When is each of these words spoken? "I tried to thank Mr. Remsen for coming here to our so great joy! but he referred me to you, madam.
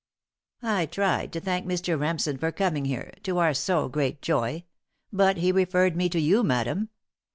"I 0.63 0.87
tried 0.87 1.31
to 1.33 1.39
thank 1.39 1.67
Mr. 1.67 1.95
Remsen 1.99 2.39
for 2.39 2.51
coming 2.51 2.85
here 2.85 3.13
to 3.21 3.37
our 3.37 3.53
so 3.53 3.87
great 3.87 4.19
joy! 4.19 4.63
but 5.13 5.37
he 5.37 5.51
referred 5.51 5.95
me 5.95 6.09
to 6.09 6.19
you, 6.19 6.41
madam. 6.41 6.89